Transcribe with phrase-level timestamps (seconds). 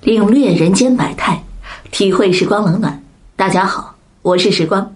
[0.00, 1.42] 领略人间百态，
[1.90, 3.02] 体会时光冷暖。
[3.34, 4.94] 大家好，我是时光。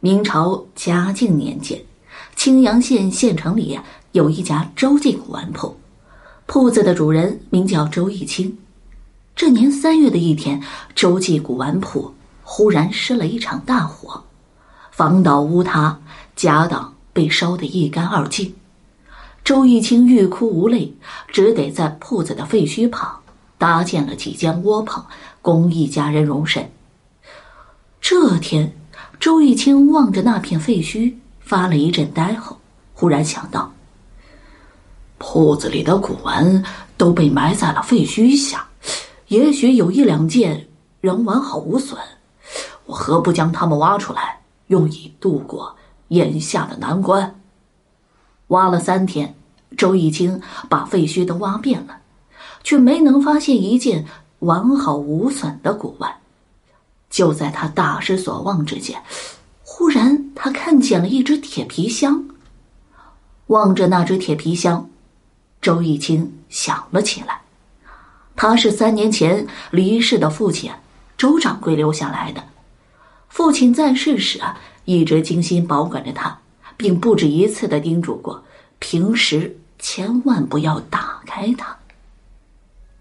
[0.00, 1.80] 明朝嘉靖年间，
[2.34, 3.78] 青阳县县城里
[4.10, 5.78] 有一家周记古玩铺，
[6.46, 8.58] 铺子的主人名叫周义清。
[9.36, 10.60] 这年三月的一天，
[10.96, 12.12] 周记古玩铺
[12.42, 14.24] 忽然失了一场大火，
[14.90, 16.00] 房倒屋塌，
[16.34, 18.52] 家当被烧得一干二净。
[19.44, 20.92] 周义清欲哭无泪，
[21.28, 23.19] 只得在铺子的废墟旁。
[23.60, 25.04] 搭建了几间窝棚，
[25.42, 26.72] 供一家人容身。
[28.00, 28.74] 这天，
[29.20, 32.56] 周玉清望着那片废墟，发了一阵呆后，
[32.94, 33.70] 忽然想到：
[35.18, 36.64] 铺子里的古玩
[36.96, 38.66] 都被埋在了废墟下，
[39.28, 40.66] 也许有一两件
[41.02, 41.98] 仍完好无损，
[42.86, 45.76] 我何不将它们挖出来，用以度过
[46.08, 47.38] 眼下的难关？
[48.46, 49.34] 挖了三天，
[49.76, 50.40] 周玉清
[50.70, 51.99] 把废墟都挖遍了。
[52.62, 54.06] 却没能发现一件
[54.40, 56.16] 完好无损的古玩。
[57.08, 59.02] 就在他大失所望之间，
[59.64, 62.24] 忽然他看见了一只铁皮箱。
[63.48, 64.88] 望着那只铁皮箱，
[65.60, 67.40] 周义清想了起来。
[68.36, 70.70] 他是三年前离世的父亲
[71.18, 72.44] 周掌柜留下来的。
[73.28, 76.38] 父亲在世时啊，一直精心保管着它，
[76.76, 78.44] 并不止一次的叮嘱过，
[78.78, 81.76] 平时千万不要打开它。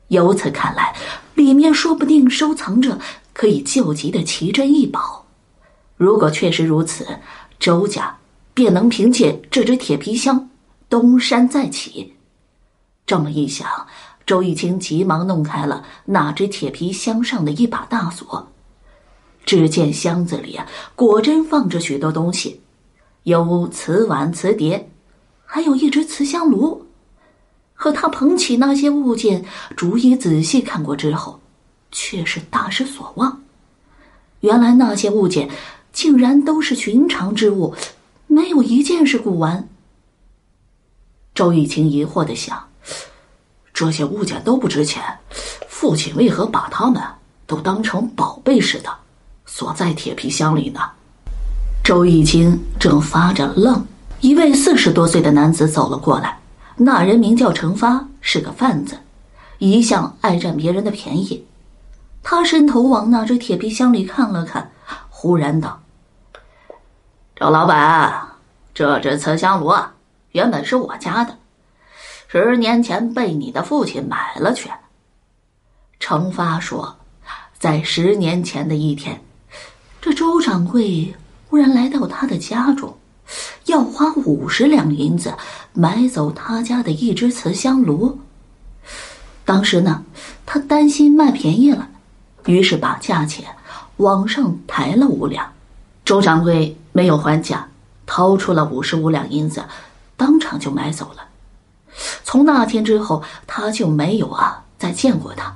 [0.10, 0.96] 由此看来，
[1.34, 3.00] 里面说不定收藏着
[3.34, 5.26] 可以救急的奇珍异宝。
[5.98, 7.08] 如果确实如此，
[7.60, 8.18] 周家
[8.54, 10.50] 便能凭借这只铁皮箱
[10.90, 12.16] 东山再起。
[13.06, 13.68] 这么一想，
[14.26, 18.48] 周玉清急忙弄开了那只铁皮箱上的一把大锁。
[19.46, 22.62] 只见箱子里啊，果真放着许多东西，
[23.24, 24.90] 有瓷碗、瓷碟，
[25.46, 26.88] 还有一只瓷香炉。
[27.80, 29.46] 可他捧起那些物件，
[29.78, 31.40] 逐一仔细看过之后，
[31.94, 33.42] 却是大失所望。
[34.42, 35.50] 原来那些物件
[35.94, 37.74] 竟然都是寻常之物，
[38.28, 39.66] 没有一件是古玩。
[41.34, 42.68] 周玉清疑惑的想：
[43.74, 45.02] 这些物件都不值钱，
[45.70, 47.02] 父亲为何把它们
[47.48, 48.94] 都当成宝贝似的
[49.46, 50.82] 锁在铁皮箱里呢？
[51.82, 53.82] 周玉清正发着愣，
[54.20, 56.38] 一位四十多岁的男子走了过来。
[56.82, 58.98] 那人名叫程发，是个贩子，
[59.58, 61.46] 一向爱占别人的便宜。
[62.24, 64.72] 他伸头往那只铁皮箱里看了看，
[65.10, 65.82] 忽然道
[67.36, 68.30] ：“周老板，
[68.74, 69.74] 这只瓷香炉
[70.32, 71.38] 原本是我家的，
[72.30, 74.72] 十年前被你的父亲买了去。”
[76.00, 76.96] 程发说
[77.60, 79.22] ：“在十年前的一天，
[80.00, 81.14] 这周掌柜
[81.50, 82.96] 忽然来到他的家中。”
[83.66, 85.34] 要花五十两银子
[85.74, 88.20] 买走他家的一只瓷香炉。
[89.46, 90.04] 当时呢，
[90.46, 91.88] 他担心卖便宜了，
[92.46, 93.46] 于是把价钱
[93.98, 95.52] 往上抬了五两。
[96.06, 97.68] 周掌柜没有还价，
[98.06, 99.64] 掏出了五十五两银子，
[100.18, 101.26] 当场就买走了。
[102.24, 105.56] 从那天之后，他就没有啊再见过他。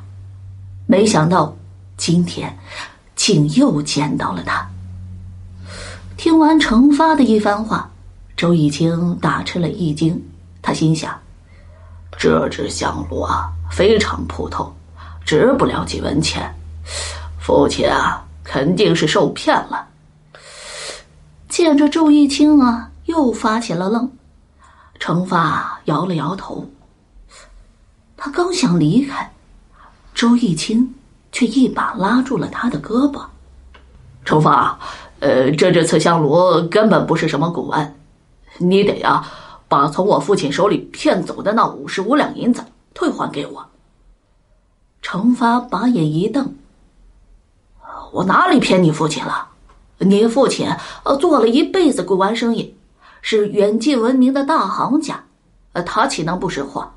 [0.85, 1.56] 没想到
[1.97, 2.57] 今天
[3.16, 4.69] 竟又见到了他。
[6.23, 7.91] 听完程发的一番话。
[8.38, 10.23] 周义清大吃了一惊，
[10.61, 11.19] 他心想
[12.17, 14.73] ：“这只香炉啊，非常普通，
[15.25, 16.50] 值不了几文钱。
[17.41, 19.85] 父亲啊，肯定是受骗了。”
[21.50, 24.09] 见着周义清啊，又发起了愣。
[25.01, 26.66] 程发摇了摇头，
[28.16, 29.29] 他刚想离开，
[30.16, 30.95] 周义清
[31.33, 33.22] 却一把拉住了他的胳膊
[34.23, 34.79] ：“程发，
[35.23, 37.95] 呃，这只瓷香炉根本不是什么古玩。”
[38.59, 39.25] 你得呀，
[39.69, 42.61] 把从我父亲手里骗走的那五十五两银子
[42.94, 43.66] 退还给我。
[45.01, 46.53] 程发把眼一瞪
[48.12, 49.47] ：“我哪里骗你父亲了？
[50.00, 50.69] 你父亲
[51.06, 52.75] 呃做了一辈子古玩生意，
[53.22, 55.23] 是远近闻名的大行家，
[55.72, 56.91] 呃，他岂能不识货？”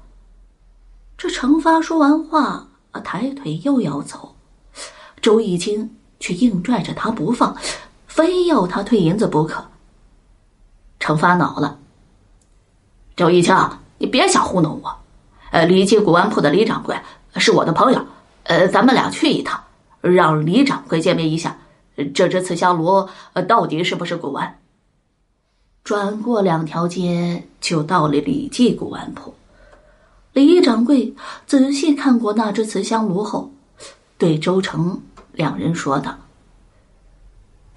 [1.17, 2.67] 这程发说完话，
[3.05, 4.35] 抬腿又要走，
[5.23, 7.57] 周义清却硬拽着他不放，
[8.17, 9.67] 非要他退银子不可。
[10.99, 11.79] 程发恼了，
[13.15, 13.55] 周一清，
[13.99, 14.97] 你别想糊弄我。
[15.51, 16.99] 呃，李记古玩铺的李掌柜
[17.35, 18.07] 是我的朋友，
[18.45, 19.63] 呃，咱们俩去一趟，
[20.01, 21.59] 让李掌柜鉴别一下
[22.15, 23.07] 这只瓷香炉
[23.47, 24.61] 到底是不是古玩。
[25.85, 29.35] 转过两条街，就到了李记古玩铺。
[30.33, 31.15] 李掌柜
[31.47, 33.51] 仔细看过那只瓷香炉后，
[34.17, 35.03] 对周成
[35.33, 36.17] 两人说道。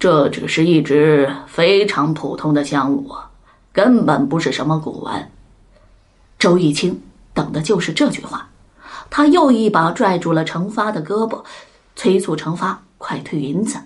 [0.00, 3.14] 这只是一只非常普通的香炉，
[3.70, 5.30] 根本不是什么古玩。
[6.38, 7.02] 周玉清
[7.34, 8.48] 等的就是这句话，
[9.10, 11.44] 他又一把拽住了程发的胳膊，
[11.94, 13.78] 催促程发快退银子。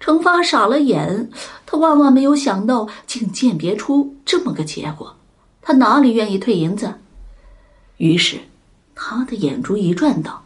[0.00, 1.30] 程发傻了眼，
[1.66, 5.14] 他万万没有想到，竟鉴别出这么个结果。
[5.60, 6.94] 他哪里愿意退银子？
[7.98, 8.38] 于是，
[8.94, 10.42] 他的眼珠一转，道：“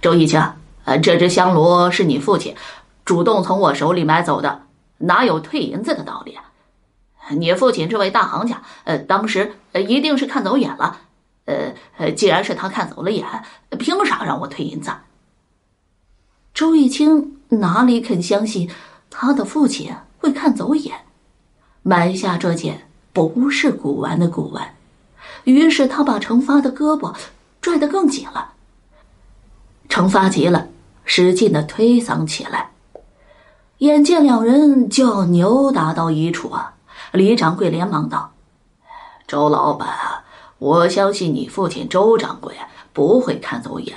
[0.00, 0.42] 周一清，
[0.84, 2.54] 呃，这只香炉是你父亲
[3.10, 4.66] 主动从我手里买走的，
[4.98, 6.44] 哪有退银子的道理啊？
[7.30, 11.00] 你父亲这位大行家，呃，当时一定是看走眼了。
[11.46, 13.26] 呃呃，既然是他看走了眼，
[13.80, 14.92] 凭啥让我退银子？”
[16.54, 18.70] 周玉清哪里肯相信
[19.10, 20.96] 他的父亲会看走眼，
[21.82, 24.76] 买下这件不是古玩的古玩。
[25.42, 27.12] 于是他把程发的胳膊
[27.60, 28.52] 拽得更紧了。
[29.88, 30.68] 程发急了，
[31.04, 32.69] 使劲的推搡起来。
[33.80, 36.74] 眼见两人就要扭打到一处啊，
[37.12, 38.30] 李掌柜连忙道
[39.26, 40.22] ：“周老板啊，
[40.58, 42.54] 我相信你父亲周掌柜
[42.92, 43.96] 不会看走眼，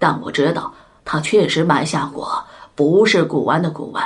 [0.00, 0.74] 但我知道
[1.04, 2.44] 他确实买下过
[2.74, 4.04] 不是古玩的古玩。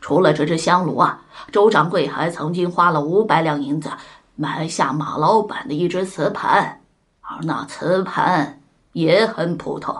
[0.00, 1.20] 除了这只香炉啊，
[1.52, 3.90] 周掌柜还曾经花了五百两银子。”
[4.38, 6.82] 买下马老板的一只瓷盘，
[7.22, 8.60] 而那瓷盘
[8.92, 9.96] 也很普通，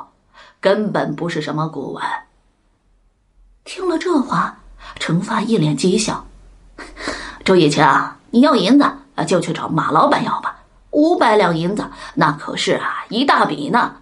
[0.61, 2.05] 根本不是什么古玩。
[3.67, 4.59] 听了这话，
[5.01, 6.25] 程发一脸讥笑
[7.45, 7.85] ：“周义清，
[8.31, 8.89] 你要银子
[9.27, 10.61] 就去找马老板要吧，
[10.93, 11.85] 五百两银子
[12.15, 13.97] 那可是啊一大笔呢。”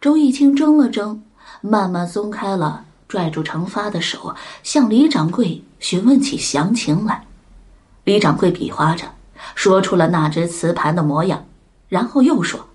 [0.00, 1.20] 周义清怔了怔，
[1.60, 7.26] 慢慢松开了拽住程发的手，向李掌柜询问起详情来。
[8.04, 9.06] 李掌柜比划着，
[9.56, 11.44] 说出了那只瓷盘的模样，
[11.88, 12.68] 然后又说：“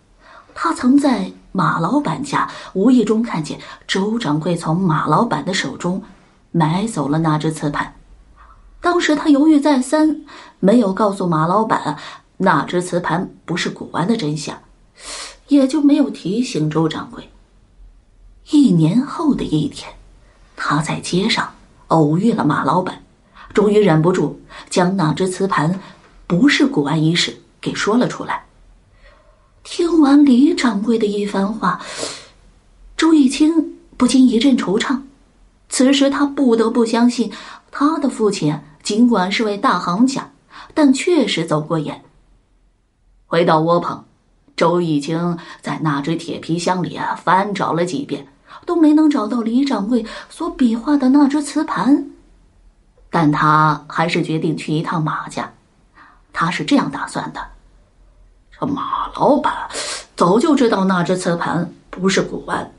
[0.54, 6.03] 他曾在马老板家无意中看见周掌柜从马老板的手中
[6.51, 7.95] 买走了那只瓷盘，
[8.80, 10.21] 当时他犹豫再三，
[10.59, 11.98] 没有告诉马老板
[12.38, 14.57] 那只瓷盘不是古玩的真相，
[15.48, 17.30] 也就没有提醒周掌柜。
[18.50, 19.94] 一年后的一天，
[20.56, 21.53] 他在街上
[21.88, 23.03] 偶遇了马老板。”
[23.53, 24.39] 终于忍不住
[24.69, 25.77] 将那只瓷盘
[26.25, 28.45] 不是古玩一事给说了出来。
[29.63, 31.80] 听完李掌柜的一番话，
[32.98, 35.00] 周玉清不禁一阵惆怅。
[35.69, 37.31] 此时他不得不相信，
[37.72, 40.30] 他的父亲尽管是位大行家，
[40.74, 42.04] 但确实走过眼。
[43.28, 44.04] 回到窝棚，
[44.58, 48.28] 周玉清在那只铁皮箱里啊翻找了几遍，
[48.66, 52.10] 都没能找到李掌柜所比划的那只瓷盘。
[53.10, 55.54] 但他还是决定去一趟马家，
[56.34, 57.42] 他是这样打算的：
[58.66, 59.54] 马老板
[60.16, 62.72] 早就知道那只瓷盘不是古玩，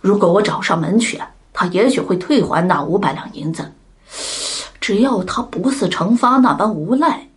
[0.00, 1.20] 如果我找上门去，
[1.52, 3.72] 他也许会退还那五百两银子。
[4.80, 7.28] 只要他不似程发那般无赖。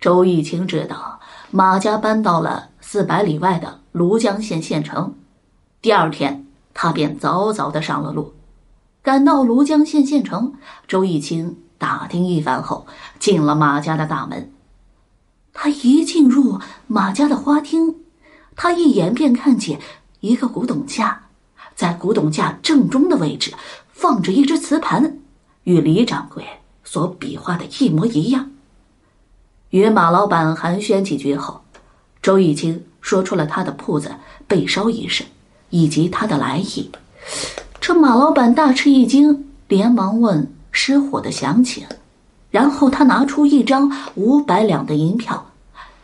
[0.00, 1.20] 周玉清知道
[1.50, 5.14] 马家搬到了四百里外的庐江县县城，
[5.80, 8.34] 第二天他便早早的上了路。
[9.02, 10.54] 赶到庐江县县城，
[10.86, 12.86] 周玉清打听一番后，
[13.18, 14.52] 进了马家的大门。
[15.52, 17.94] 他一进入马家的花厅，
[18.56, 19.80] 他一眼便看见
[20.20, 21.20] 一个古董架，
[21.74, 23.52] 在古董架正中的位置
[23.92, 25.18] 放着一只瓷盘，
[25.64, 26.44] 与李掌柜
[26.84, 28.50] 所比划的一模一样。
[29.70, 31.60] 与马老板寒暄几句后，
[32.22, 34.14] 周玉清说出了他的铺子
[34.48, 35.24] 被烧一事，
[35.70, 36.90] 以及他的来意。
[37.80, 41.86] 这马老板大吃一惊，连忙问失火的详情，
[42.50, 45.46] 然后他拿出一张五百两的银票，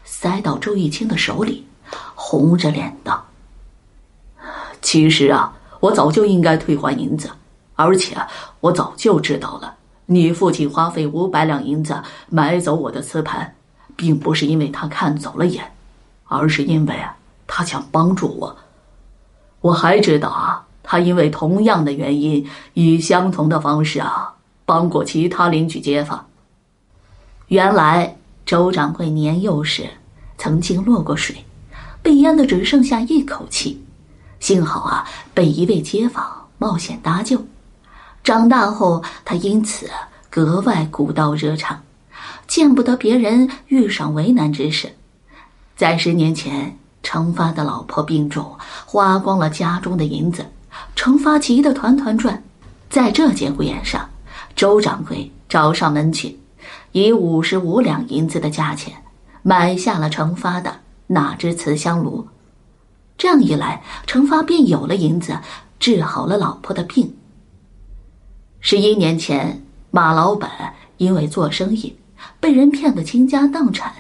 [0.04, 1.66] 塞到周玉清的手里，
[2.14, 3.24] 红着脸道
[4.80, 7.30] ：“其实啊，我早就应该退还银子，
[7.74, 8.16] 而且
[8.60, 9.74] 我早就知道了，
[10.06, 13.54] 你父亲花费五百两银子买走我的瓷盘，
[13.96, 15.64] 并不是因为他看走了眼，
[16.26, 18.56] 而是因为啊，他想帮助我。
[19.60, 24.32] 我还知道啊。”他因为同样的原因，以相同的方式啊，
[24.64, 26.24] 帮过其他邻居街坊。
[27.48, 29.88] 原来周掌柜年幼时
[30.36, 31.44] 曾经落过水，
[32.02, 33.80] 被淹的只剩下一口气，
[34.40, 36.24] 幸好啊，被一位街坊
[36.58, 37.46] 冒险搭救。
[38.24, 39.88] 长大后，他因此
[40.28, 41.80] 格外古道热肠，
[42.48, 44.92] 见不得别人遇上为难之事。
[45.76, 50.44] 在十年前，程发的老婆病重，花光了家中的银子。
[50.96, 52.42] 程发急得团团转，
[52.90, 54.10] 在这节骨眼上，
[54.56, 56.36] 周掌柜找上门去，
[56.96, 58.94] 以五十五两银子的价钱
[59.42, 62.26] 买下了程发的那只瓷香炉。
[63.18, 65.38] 这样一来，程发便有了银子，
[65.78, 67.14] 治好了老婆的病。
[68.60, 71.98] 十一年前，马老板因为做生意
[72.40, 73.92] 被人骗得倾家荡产，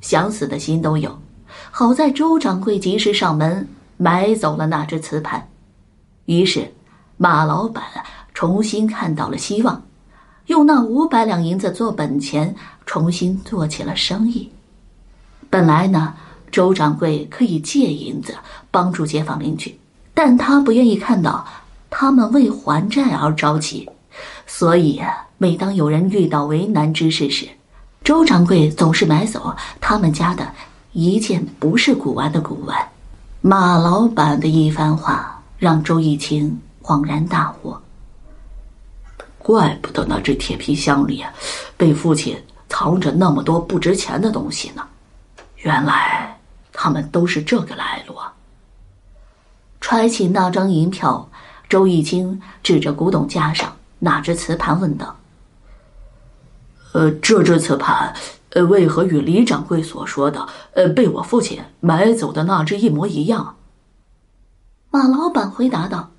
[0.00, 1.18] 想死的心都有，
[1.70, 5.50] 好在周掌柜及时上门买走了那只瓷盘，
[6.24, 6.72] 于是
[7.18, 7.84] 马老板
[8.32, 9.82] 重新看到了希望，
[10.48, 12.54] 用那五百两银子做本钱，
[12.86, 14.50] 重新做起了生意。
[15.50, 16.14] 本来呢，
[16.50, 18.34] 周掌柜可以借银子
[18.70, 19.78] 帮助街坊邻居，
[20.14, 21.46] 但他不愿意看到
[21.90, 23.86] 他们为还债而着急，
[24.46, 25.02] 所以
[25.36, 27.46] 每当有人遇到为难之事时，
[28.02, 30.50] 周掌柜总是买走他们家的
[30.92, 32.74] 一件不是古玩的古玩。
[33.42, 37.76] 马老板的一番话让周义清恍然大悟。
[39.48, 41.24] 怪不得那只铁皮箱里
[41.74, 42.36] 被父亲
[42.68, 44.86] 藏着那么多不值钱的东西呢，
[45.56, 46.38] 原来
[46.70, 48.30] 他们都是这个来路啊。
[49.80, 51.30] 揣起那张银票，
[51.66, 55.16] 周义清指着古董架上那只瓷盘问道。
[56.92, 58.14] 呃，这只瓷盘，
[58.50, 63.56] 呃，为何与李掌柜所说的，呃，被我父亲买走的那只一模一样？
[64.90, 66.10] 马老板回答道：“，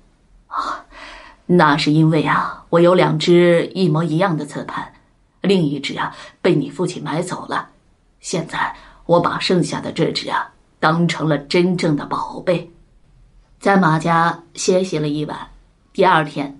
[1.52, 4.92] 那是因为啊，我有两只一模一样的瓷盘，
[5.40, 7.68] 另一只啊被你父亲买走了。
[8.20, 8.72] 现在
[9.04, 12.70] 我把剩下的这只啊当成了真正的宝贝，
[13.58, 15.36] 在马家歇息了一晚。
[15.92, 16.56] 第二天，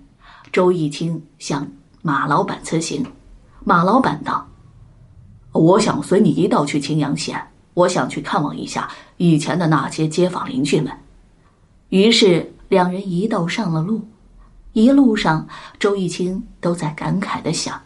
[0.51, 1.65] 周义清向
[2.01, 3.05] 马老板辞行。”
[3.63, 4.45] 马老板道
[5.53, 7.41] ：“我想随你一道去青阳县，
[7.75, 10.91] 我想去看望一下以前的那些街坊邻居们。”
[11.87, 14.05] 于是两人一道上了路。
[14.73, 15.47] 一路上，
[15.79, 17.81] 周玉清都在感慨的想：“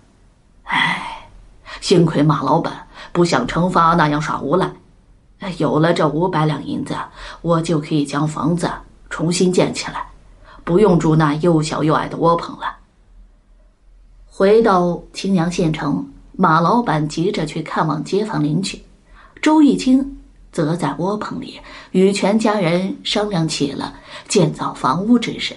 [0.65, 1.27] 哎，
[1.81, 4.71] 幸亏马老板不像程发那样耍无赖，
[5.57, 6.95] 有了这五百两银子，
[7.41, 8.69] 我就可以将房子
[9.09, 10.05] 重新建起来，
[10.63, 12.77] 不用住那又小又矮的窝棚了。”
[14.29, 18.83] 回到青阳县城，马老板急着去看望街坊邻居，
[19.41, 20.17] 周玉清
[20.51, 21.59] 则在窝棚里
[21.91, 23.95] 与全家人商量起了
[24.27, 25.55] 建造房屋之事。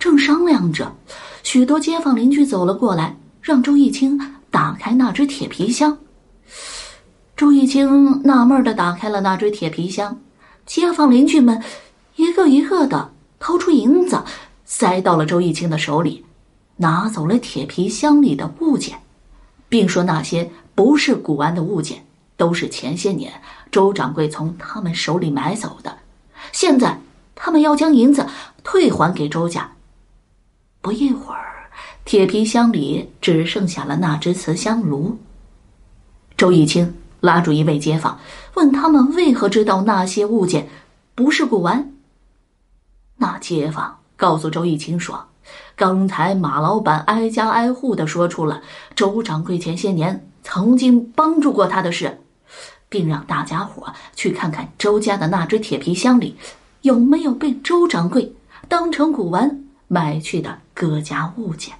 [0.00, 0.90] 正商量着，
[1.42, 4.18] 许多街坊邻居走了过来，让周一清
[4.50, 5.96] 打开那只铁皮箱。
[7.36, 10.18] 周一清纳闷的打开了那只铁皮箱，
[10.64, 11.62] 街坊邻居们
[12.16, 14.24] 一个一个的掏出银子，
[14.64, 16.24] 塞到了周玉清的手里。
[16.76, 18.98] 拿走了铁皮箱里的物件，
[19.68, 22.02] 并说那些不是古玩的物件，
[22.38, 23.30] 都是前些年
[23.70, 25.94] 周掌柜从他们手里买走的。
[26.52, 26.98] 现在
[27.34, 28.26] 他们要将银子
[28.64, 29.70] 退还给周家。
[30.80, 31.68] 不一会儿，
[32.04, 35.18] 铁皮箱里只剩下了那只瓷香炉。
[36.36, 38.18] 周义清拉住一位街坊，
[38.54, 40.68] 问他们为何知道那些物件
[41.14, 41.92] 不是古玩。
[43.16, 45.26] 那街坊告诉周义清说。
[45.74, 48.62] 刚才马老板挨家挨户的说出了
[48.94, 52.20] 周掌柜前些年曾经帮助过他的事，
[52.88, 56.36] 并让大家伙去看看周家的那只铁皮箱里
[56.82, 58.32] 有没有被周掌柜
[58.68, 61.74] 当成古玩买去的各家物件。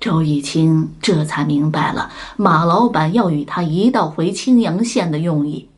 [0.00, 5.70] 周玉清这才明白了马老板要与他一道回青阳县的用意。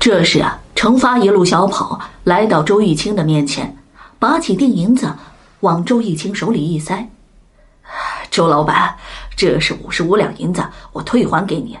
[0.00, 3.76] 这时啊，程发一路小跑来到周玉清的面前，
[4.18, 5.14] 拔起锭银子。
[5.60, 7.10] 往周玉清手里一塞，
[8.30, 8.96] 周老板，
[9.34, 10.62] 这是五十五两银子，
[10.92, 11.78] 我退还给你。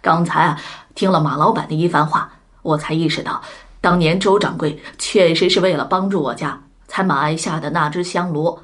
[0.00, 0.60] 刚才啊，
[0.94, 3.42] 听了马老板的一番话，我才意识到，
[3.80, 6.60] 当年周掌柜确实是为了帮助我家，
[6.92, 8.58] 才买下的那只香炉。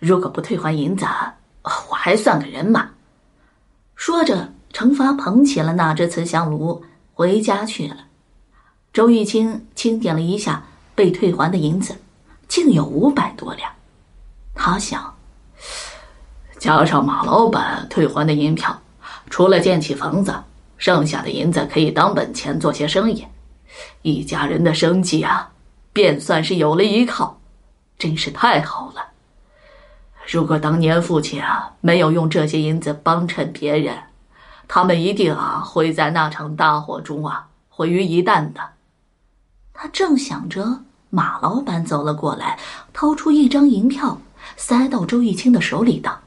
[0.00, 1.06] 如果不退还银子，
[1.62, 2.90] 我还算个人吗？
[3.94, 7.98] 说着，程发捧起了那只瓷香炉，回家去了。
[8.92, 10.64] 周玉清清点了一下
[10.96, 11.96] 被退还的银子。
[12.48, 13.70] 竟有五百多两，
[14.54, 15.14] 他想，
[16.58, 18.76] 加上马老板退还的银票，
[19.30, 20.34] 除了建起房子，
[20.76, 23.24] 剩下的银子可以当本钱做些生意，
[24.02, 25.48] 一家人的生计啊，
[25.94, 27.40] 便算是有了依靠，
[27.96, 29.02] 真是太好了。
[30.26, 33.96] 如果当年父亲啊没有用这些银子帮衬别人，
[34.68, 38.60] 他们一定啊会在那场大火中啊毁于一旦的。
[39.72, 40.82] 他正想着。
[41.10, 42.58] 马老板走了过来，
[42.92, 44.18] 掏出一张银票，
[44.56, 46.18] 塞到周玉清的手里，道：“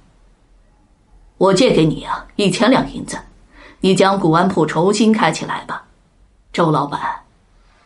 [1.38, 3.20] 我借给你啊，一千两银子，
[3.82, 5.84] 你将古玩铺重新开起来吧。”
[6.54, 7.02] 周老板，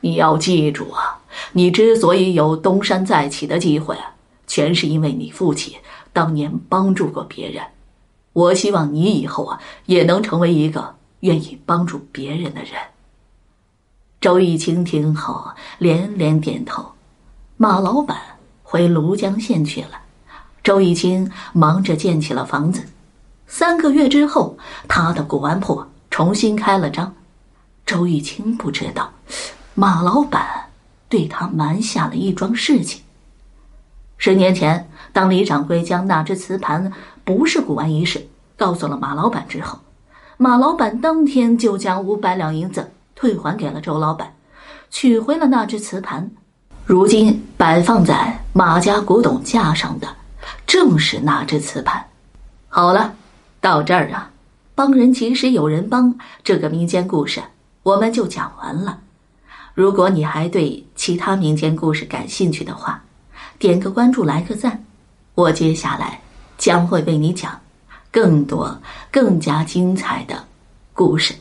[0.02, 1.18] 你要记住啊，
[1.54, 3.98] 你之所以有东山再起的机会，
[4.48, 5.76] 全是因为你父亲
[6.14, 7.64] 当年帮助过别人。
[8.34, 12.72] 我希望你以后啊，也能成为一个愿意帮助别人的人。
[14.22, 16.86] 周玉清听后连连点头。
[17.58, 18.18] 马老板
[18.64, 20.00] 回庐江县去了，
[20.64, 22.84] 周玉清忙着建起了房子。
[23.48, 24.58] 三个月之后，
[24.88, 27.14] 他的古玩铺重新开了张。
[27.86, 29.12] 周玉清不知道，
[29.74, 30.70] 马老板
[31.12, 33.02] 对他瞒下了一桩事情。
[34.18, 36.92] 十年前，当李掌柜将那只瓷盘
[37.26, 39.78] 不是古玩一事告诉了马老板之后，
[40.38, 44.34] 马老板当天就将五百两银子退还给了周老板，
[44.90, 46.32] 取回了那只瓷盘。
[46.86, 50.08] 如今摆放在马家古董架上的，
[50.66, 52.04] 正是那只瓷盘。
[52.70, 53.14] 好了，
[53.60, 54.32] 到这儿啊，
[54.74, 57.42] 帮人即使有人帮这个民间故事
[57.84, 59.00] 我们就讲完了。
[59.74, 63.02] 如果你还对其他民间故事感兴趣的话，
[63.58, 64.84] 点个关注，来个赞，
[65.34, 66.22] 我接下来
[66.58, 67.60] 将会为你讲
[68.12, 68.78] 更多、
[69.10, 70.46] 更加精彩的
[70.94, 71.34] 故事。